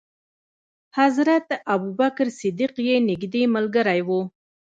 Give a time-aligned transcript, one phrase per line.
[0.99, 4.09] حضرت ابو بکر صدیق یې نېږدې ملګری و.